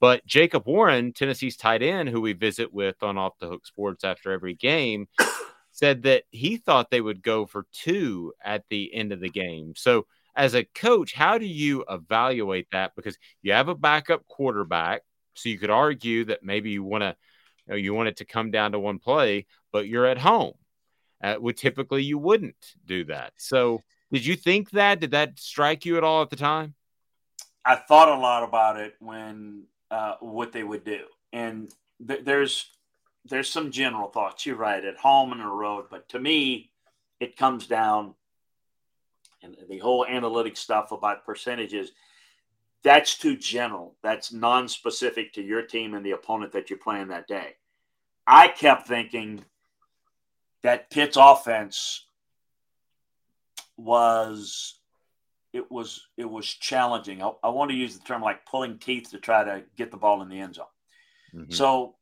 But 0.00 0.26
Jacob 0.26 0.66
Warren, 0.66 1.12
Tennessee's 1.12 1.56
tight 1.56 1.82
end, 1.82 2.08
who 2.08 2.20
we 2.20 2.34
visit 2.34 2.72
with 2.72 3.02
on 3.02 3.16
Off 3.16 3.38
the 3.40 3.48
Hook 3.48 3.66
Sports 3.66 4.04
after 4.04 4.32
every 4.32 4.54
game, 4.54 5.08
said 5.72 6.02
that 6.02 6.24
he 6.30 6.56
thought 6.56 6.90
they 6.90 7.00
would 7.00 7.22
go 7.22 7.46
for 7.46 7.66
two 7.72 8.32
at 8.44 8.64
the 8.68 8.92
end 8.94 9.12
of 9.12 9.20
the 9.20 9.30
game. 9.30 9.72
So, 9.76 10.06
as 10.36 10.54
a 10.54 10.64
coach, 10.74 11.14
how 11.14 11.38
do 11.38 11.46
you 11.46 11.84
evaluate 11.88 12.66
that? 12.72 12.92
Because 12.96 13.16
you 13.40 13.52
have 13.52 13.68
a 13.68 13.74
backup 13.74 14.26
quarterback, 14.26 15.02
so 15.34 15.48
you 15.48 15.58
could 15.58 15.70
argue 15.70 16.24
that 16.26 16.42
maybe 16.42 16.70
you 16.70 16.82
want 16.82 17.02
to, 17.02 17.16
you, 17.66 17.70
know, 17.72 17.76
you 17.76 17.94
want 17.94 18.08
it 18.08 18.16
to 18.18 18.24
come 18.24 18.50
down 18.50 18.72
to 18.72 18.78
one 18.78 18.98
play, 18.98 19.46
but 19.72 19.88
you're 19.88 20.06
at 20.06 20.18
home. 20.18 20.54
Uh, 21.22 21.36
would 21.38 21.56
typically 21.56 22.02
you 22.02 22.18
wouldn't 22.18 22.74
do 22.84 23.04
that. 23.04 23.32
So, 23.38 23.80
did 24.12 24.26
you 24.26 24.36
think 24.36 24.70
that? 24.72 25.00
Did 25.00 25.12
that 25.12 25.38
strike 25.38 25.86
you 25.86 25.96
at 25.96 26.04
all 26.04 26.20
at 26.20 26.30
the 26.30 26.36
time? 26.36 26.74
I 27.64 27.76
thought 27.76 28.08
a 28.08 28.20
lot 28.20 28.42
about 28.42 28.78
it 28.78 28.94
when 29.00 29.64
uh, 29.90 30.16
what 30.20 30.52
they 30.52 30.62
would 30.62 30.84
do, 30.84 31.04
and 31.32 31.72
th- 32.06 32.24
there's 32.24 32.66
there's 33.24 33.50
some 33.50 33.70
general 33.70 34.08
thoughts. 34.08 34.44
You're 34.44 34.56
right 34.56 34.84
at 34.84 34.98
home 34.98 35.32
and 35.32 35.40
on 35.40 35.48
the 35.48 35.54
road, 35.54 35.86
but 35.90 36.08
to 36.10 36.18
me, 36.18 36.70
it 37.20 37.36
comes 37.36 37.66
down 37.66 38.14
and 39.44 39.56
the 39.68 39.78
whole 39.78 40.06
analytic 40.06 40.56
stuff 40.56 40.92
about 40.92 41.26
percentages. 41.26 41.92
That's 42.82 43.16
too 43.16 43.36
general. 43.36 43.94
That's 44.02 44.32
non-specific 44.32 45.34
to 45.34 45.42
your 45.42 45.62
team 45.62 45.94
and 45.94 46.04
the 46.04 46.12
opponent 46.12 46.52
that 46.52 46.68
you're 46.68 46.78
playing 46.78 47.08
that 47.08 47.28
day. 47.28 47.54
I 48.26 48.48
kept 48.48 48.88
thinking 48.88 49.44
that 50.62 50.90
Pitt's 50.90 51.16
offense 51.18 52.06
was 53.76 54.78
it 55.54 55.70
was 55.70 56.08
it 56.16 56.28
was 56.28 56.46
challenging. 56.46 57.22
I, 57.22 57.30
I, 57.42 57.48
want 57.48 57.70
to 57.70 57.76
use 57.76 57.96
the 57.96 58.04
term 58.04 58.20
like 58.20 58.44
pulling 58.44 58.78
teeth 58.78 59.10
to 59.12 59.18
try 59.18 59.44
to 59.44 59.62
get 59.76 59.92
the 59.92 59.96
ball 59.96 60.20
in 60.20 60.28
the 60.28 60.40
end 60.40 60.56
zone. 60.56 60.66
Mm-hmm. 61.32 61.52
So 61.52 61.94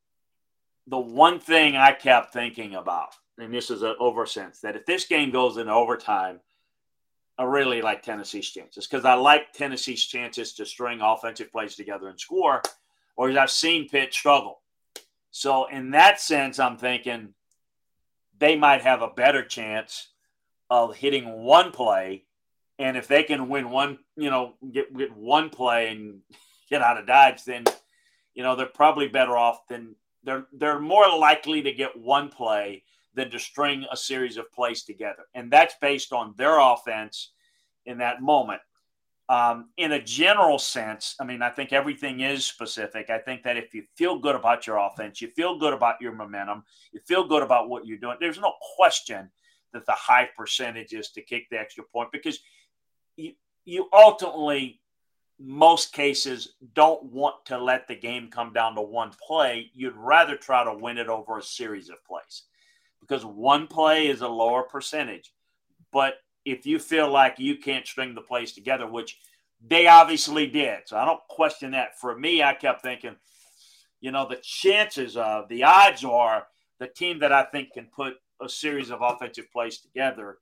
the 0.86 0.98
one 0.98 1.38
thing 1.38 1.76
I 1.76 1.92
kept 1.92 2.32
thinking 2.32 2.74
about, 2.74 3.14
and 3.38 3.52
this 3.52 3.70
is 3.70 3.82
an 3.82 3.94
oversense, 4.00 4.62
that 4.62 4.74
if 4.74 4.86
this 4.86 5.04
game 5.04 5.30
goes 5.30 5.58
in 5.58 5.68
overtime, 5.68 6.40
I 7.36 7.44
really 7.44 7.82
like 7.82 8.02
Tennessee's 8.02 8.50
chances 8.50 8.86
because 8.86 9.04
I 9.04 9.14
like 9.14 9.52
Tennessee's 9.52 10.04
chances 10.04 10.54
to 10.54 10.64
string 10.64 11.00
offensive 11.02 11.52
plays 11.52 11.76
together 11.76 12.08
and 12.08 12.18
score, 12.18 12.62
or 13.16 13.38
I've 13.38 13.50
seen 13.50 13.86
Pitt 13.86 14.14
struggle. 14.14 14.62
So 15.30 15.66
in 15.66 15.90
that 15.90 16.20
sense, 16.20 16.58
I'm 16.58 16.78
thinking 16.78 17.34
they 18.38 18.56
might 18.56 18.80
have 18.80 19.02
a 19.02 19.08
better 19.08 19.44
chance 19.44 20.08
of 20.70 20.96
hitting 20.96 21.42
one 21.42 21.70
play 21.70 22.24
and 22.78 22.96
if 22.96 23.08
they 23.08 23.22
can 23.22 23.48
win 23.48 23.70
one, 23.70 23.98
you 24.16 24.30
know, 24.30 24.54
get, 24.72 24.96
get 24.96 25.16
one 25.16 25.50
play 25.50 25.88
and 25.88 26.20
get 26.70 26.82
out 26.82 26.98
of 26.98 27.06
Dodge, 27.06 27.44
then, 27.44 27.64
you 28.34 28.42
know, 28.42 28.56
they're 28.56 28.66
probably 28.66 29.08
better 29.08 29.36
off 29.36 29.66
than 29.68 29.94
they're, 30.24 30.46
they're 30.52 30.80
more 30.80 31.08
likely 31.18 31.62
to 31.62 31.72
get 31.72 31.98
one 31.98 32.28
play 32.28 32.84
than 33.14 33.30
to 33.30 33.38
string 33.38 33.84
a 33.90 33.96
series 33.96 34.36
of 34.36 34.50
plays 34.52 34.84
together. 34.84 35.24
And 35.34 35.50
that's 35.50 35.74
based 35.80 36.12
on 36.12 36.34
their 36.36 36.58
offense 36.58 37.32
in 37.84 37.98
that 37.98 38.22
moment. 38.22 38.62
Um, 39.28 39.70
in 39.76 39.92
a 39.92 40.02
general 40.02 40.58
sense, 40.58 41.14
I 41.20 41.24
mean, 41.24 41.42
I 41.42 41.50
think 41.50 41.72
everything 41.72 42.20
is 42.20 42.44
specific. 42.44 43.08
I 43.08 43.18
think 43.18 43.42
that 43.44 43.56
if 43.56 43.72
you 43.74 43.84
feel 43.94 44.18
good 44.18 44.34
about 44.34 44.66
your 44.66 44.78
offense, 44.78 45.20
you 45.20 45.28
feel 45.28 45.58
good 45.58 45.72
about 45.72 46.00
your 46.00 46.12
momentum, 46.12 46.64
you 46.92 47.00
feel 47.06 47.26
good 47.26 47.42
about 47.42 47.68
what 47.68 47.86
you're 47.86 47.98
doing, 47.98 48.16
there's 48.20 48.40
no 48.40 48.52
question 48.76 49.30
that 49.72 49.86
the 49.86 49.92
high 49.92 50.28
percentage 50.36 50.92
is 50.92 51.10
to 51.10 51.22
kick 51.22 51.48
the 51.50 51.58
extra 51.58 51.84
point 51.84 52.10
because 52.12 52.40
you, 53.16 53.32
you 53.64 53.88
ultimately, 53.92 54.80
most 55.38 55.92
cases, 55.92 56.54
don't 56.74 57.04
want 57.04 57.44
to 57.46 57.58
let 57.58 57.88
the 57.88 57.96
game 57.96 58.28
come 58.28 58.52
down 58.52 58.74
to 58.74 58.82
one 58.82 59.12
play. 59.26 59.70
You'd 59.74 59.96
rather 59.96 60.36
try 60.36 60.64
to 60.64 60.74
win 60.74 60.98
it 60.98 61.08
over 61.08 61.38
a 61.38 61.42
series 61.42 61.88
of 61.90 62.04
plays 62.04 62.42
because 63.00 63.24
one 63.24 63.66
play 63.66 64.06
is 64.06 64.20
a 64.20 64.28
lower 64.28 64.62
percentage. 64.62 65.32
But 65.92 66.14
if 66.44 66.66
you 66.66 66.78
feel 66.78 67.10
like 67.10 67.38
you 67.38 67.56
can't 67.56 67.86
string 67.86 68.14
the 68.14 68.20
plays 68.20 68.52
together, 68.52 68.86
which 68.86 69.18
they 69.64 69.86
obviously 69.86 70.46
did, 70.46 70.80
so 70.86 70.96
I 70.96 71.04
don't 71.04 71.20
question 71.28 71.72
that. 71.72 71.98
For 72.00 72.18
me, 72.18 72.42
I 72.42 72.54
kept 72.54 72.82
thinking, 72.82 73.16
you 74.00 74.10
know, 74.10 74.26
the 74.28 74.40
chances 74.42 75.16
of 75.16 75.48
the 75.48 75.64
odds 75.64 76.04
are 76.04 76.46
the 76.78 76.88
team 76.88 77.20
that 77.20 77.32
I 77.32 77.44
think 77.44 77.72
can 77.72 77.86
put 77.86 78.14
a 78.40 78.48
series 78.48 78.90
of 78.90 79.02
offensive 79.02 79.50
plays 79.52 79.78
together 79.78 80.38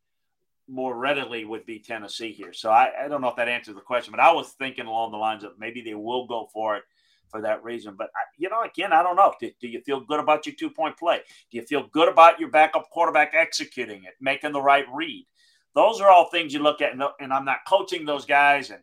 more 0.70 0.96
readily 0.96 1.44
would 1.44 1.66
be 1.66 1.78
Tennessee 1.78 2.32
here. 2.32 2.52
So 2.52 2.70
I, 2.70 2.90
I 3.04 3.08
don't 3.08 3.20
know 3.20 3.28
if 3.28 3.36
that 3.36 3.48
answers 3.48 3.74
the 3.74 3.80
question, 3.80 4.12
but 4.12 4.20
I 4.20 4.32
was 4.32 4.50
thinking 4.52 4.86
along 4.86 5.10
the 5.10 5.18
lines 5.18 5.42
of 5.44 5.58
maybe 5.58 5.82
they 5.82 5.94
will 5.94 6.26
go 6.26 6.48
for 6.52 6.76
it 6.76 6.84
for 7.28 7.40
that 7.42 7.62
reason. 7.64 7.94
But, 7.98 8.10
I, 8.14 8.22
you 8.38 8.48
know, 8.48 8.62
again, 8.62 8.92
I 8.92 9.02
don't 9.02 9.16
know. 9.16 9.34
Do, 9.40 9.50
do 9.60 9.68
you 9.68 9.80
feel 9.80 10.00
good 10.00 10.20
about 10.20 10.46
your 10.46 10.54
two 10.54 10.70
point 10.70 10.96
play? 10.96 11.20
Do 11.50 11.58
you 11.58 11.64
feel 11.64 11.88
good 11.92 12.08
about 12.08 12.38
your 12.40 12.50
backup 12.50 12.88
quarterback 12.90 13.34
executing 13.34 14.04
it, 14.04 14.14
making 14.20 14.52
the 14.52 14.62
right 14.62 14.86
read? 14.92 15.26
Those 15.74 16.00
are 16.00 16.08
all 16.08 16.30
things 16.30 16.54
you 16.54 16.60
look 16.60 16.80
at, 16.80 16.92
and, 16.92 17.02
and 17.20 17.32
I'm 17.32 17.44
not 17.44 17.58
coaching 17.68 18.04
those 18.04 18.24
guys. 18.24 18.70
And 18.70 18.80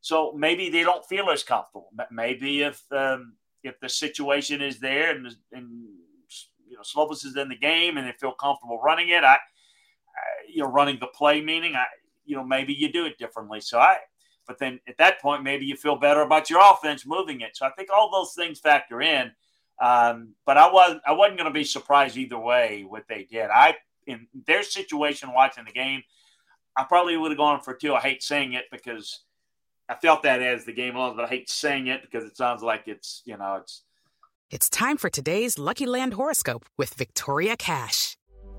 so 0.00 0.32
maybe 0.36 0.70
they 0.70 0.82
don't 0.82 1.04
feel 1.06 1.30
as 1.30 1.42
comfortable. 1.42 1.90
Maybe 2.10 2.62
if 2.62 2.82
um, 2.92 3.34
if 3.62 3.78
the 3.80 3.88
situation 3.88 4.62
is 4.62 4.78
there 4.78 5.10
and, 5.14 5.26
and 5.52 5.68
you 6.68 6.76
know 6.76 6.82
Slovis 6.82 7.26
is 7.26 7.36
in 7.36 7.48
the 7.48 7.56
game 7.56 7.98
and 7.98 8.06
they 8.06 8.12
feel 8.12 8.32
comfortable 8.32 8.80
running 8.82 9.08
it, 9.08 9.24
I– 9.24 9.38
you 10.48 10.62
know, 10.62 10.70
running 10.70 10.98
the 10.98 11.06
play, 11.08 11.40
meaning 11.40 11.74
I, 11.74 11.84
you 12.24 12.36
know, 12.36 12.44
maybe 12.44 12.72
you 12.72 12.92
do 12.92 13.06
it 13.06 13.18
differently. 13.18 13.60
So 13.60 13.78
I, 13.78 13.98
but 14.46 14.58
then 14.58 14.80
at 14.88 14.98
that 14.98 15.20
point, 15.20 15.42
maybe 15.42 15.64
you 15.64 15.76
feel 15.76 15.96
better 15.96 16.22
about 16.22 16.50
your 16.50 16.60
offense 16.60 17.06
moving 17.06 17.40
it. 17.40 17.56
So 17.56 17.66
I 17.66 17.70
think 17.70 17.88
all 17.94 18.10
those 18.10 18.34
things 18.34 18.58
factor 18.58 19.00
in. 19.00 19.32
Um, 19.80 20.34
but 20.44 20.56
I 20.58 20.70
was 20.70 20.98
I 21.06 21.12
wasn't 21.12 21.38
going 21.38 21.50
to 21.50 21.58
be 21.58 21.64
surprised 21.64 22.16
either 22.16 22.38
way 22.38 22.84
what 22.86 23.04
they 23.08 23.24
did. 23.24 23.48
I 23.50 23.76
in 24.06 24.26
their 24.46 24.62
situation 24.62 25.32
watching 25.32 25.64
the 25.64 25.72
game, 25.72 26.02
I 26.76 26.84
probably 26.84 27.16
would 27.16 27.30
have 27.30 27.38
gone 27.38 27.60
for 27.60 27.74
two. 27.74 27.94
I 27.94 28.00
hate 28.00 28.22
saying 28.22 28.52
it 28.52 28.64
because 28.70 29.20
I 29.88 29.94
felt 29.94 30.22
that 30.24 30.42
as 30.42 30.64
the 30.64 30.72
game 30.72 30.96
on, 30.96 31.16
but 31.16 31.24
I 31.24 31.28
hate 31.28 31.48
saying 31.48 31.86
it 31.86 32.02
because 32.02 32.24
it 32.24 32.36
sounds 32.36 32.62
like 32.62 32.84
it's 32.86 33.22
you 33.24 33.36
know 33.36 33.56
it's. 33.62 33.82
It's 34.50 34.68
time 34.68 34.96
for 34.96 35.08
today's 35.08 35.58
Lucky 35.58 35.86
Land 35.86 36.14
horoscope 36.14 36.66
with 36.76 36.94
Victoria 36.94 37.56
Cash. 37.56 38.16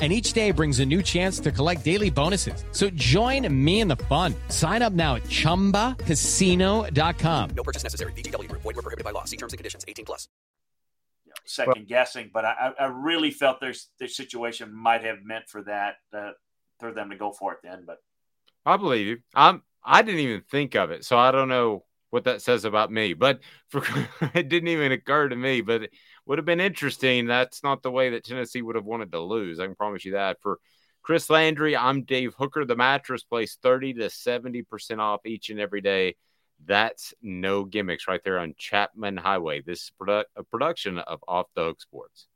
and 0.00 0.12
each 0.12 0.32
day 0.32 0.50
brings 0.50 0.80
a 0.80 0.86
new 0.86 1.02
chance 1.02 1.38
to 1.40 1.52
collect 1.52 1.84
daily 1.84 2.08
bonuses. 2.08 2.64
So 2.72 2.88
join 2.90 3.46
me 3.52 3.80
in 3.80 3.88
the 3.88 3.96
fun. 3.96 4.34
Sign 4.48 4.80
up 4.80 4.94
now 4.94 5.16
at 5.16 5.24
ChumbaCasino.com. 5.24 7.50
No 7.50 7.62
purchase 7.62 7.82
necessary. 7.82 8.12
VGW. 8.12 8.50
Void 8.52 8.64
were 8.64 8.72
prohibited 8.72 9.04
by 9.04 9.10
law. 9.10 9.24
See 9.24 9.36
terms 9.36 9.52
and 9.52 9.58
conditions. 9.58 9.84
18 9.86 10.06
plus. 10.06 10.26
You 11.26 11.32
know, 11.32 11.36
second 11.44 11.74
well, 11.74 11.84
guessing, 11.86 12.30
but 12.32 12.46
I, 12.46 12.72
I 12.78 12.86
really 12.86 13.30
felt 13.30 13.60
their, 13.60 13.74
their 13.98 14.08
situation 14.08 14.74
might 14.74 15.04
have 15.04 15.18
meant 15.22 15.48
for 15.48 15.62
that, 15.64 15.96
uh, 16.16 16.30
for 16.78 16.92
them 16.92 17.10
to 17.10 17.16
go 17.16 17.32
for 17.32 17.52
it 17.52 17.58
then. 17.62 17.84
But 17.86 17.98
I 18.64 18.78
believe 18.78 19.06
you. 19.06 19.18
I'm, 19.34 19.62
I 19.84 20.00
didn't 20.02 20.20
even 20.20 20.42
think 20.50 20.76
of 20.76 20.90
it. 20.90 21.04
So 21.04 21.18
I 21.18 21.30
don't 21.30 21.48
know 21.48 21.84
what 22.10 22.24
that 22.24 22.42
says 22.42 22.64
about 22.64 22.90
me, 22.90 23.14
but 23.14 23.40
for, 23.68 23.82
it 24.34 24.48
didn't 24.48 24.68
even 24.68 24.92
occur 24.92 25.28
to 25.28 25.36
me, 25.36 25.60
but 25.60 25.90
would 26.30 26.38
have 26.38 26.46
been 26.46 26.60
interesting. 26.60 27.26
That's 27.26 27.64
not 27.64 27.82
the 27.82 27.90
way 27.90 28.10
that 28.10 28.22
Tennessee 28.22 28.62
would 28.62 28.76
have 28.76 28.84
wanted 28.84 29.10
to 29.10 29.20
lose. 29.20 29.58
I 29.58 29.66
can 29.66 29.74
promise 29.74 30.04
you 30.04 30.12
that. 30.12 30.36
For 30.40 30.60
Chris 31.02 31.28
Landry, 31.28 31.76
I'm 31.76 32.04
Dave 32.04 32.34
Hooker. 32.38 32.64
The 32.64 32.76
mattress 32.76 33.24
place 33.24 33.58
30 33.60 33.94
to 33.94 34.04
70% 34.04 35.00
off 35.00 35.26
each 35.26 35.50
and 35.50 35.58
every 35.58 35.80
day. 35.80 36.14
That's 36.64 37.14
no 37.20 37.64
gimmicks 37.64 38.06
right 38.06 38.20
there 38.22 38.38
on 38.38 38.54
Chapman 38.56 39.16
Highway. 39.16 39.62
This 39.62 39.80
is 39.80 39.92
produ- 40.00 40.22
a 40.36 40.44
production 40.44 40.98
of 40.98 41.18
Off 41.26 41.48
the 41.56 41.64
Hook 41.64 41.80
Sports. 41.80 42.28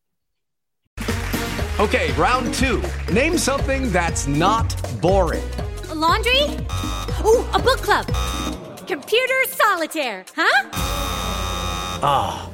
Okay, 1.79 2.11
round 2.15 2.53
two. 2.53 2.83
Name 3.13 3.39
something 3.39 3.93
that's 3.93 4.27
not 4.27 4.75
boring 5.01 5.45
laundry? 5.95 6.43
Ooh, 7.25 7.47
a 7.55 7.59
book 7.59 7.79
club. 7.79 8.07
Computer 8.87 9.45
solitaire, 9.47 10.25
huh? 10.35 10.69
Ah, 12.03 12.51
oh, 12.51 12.54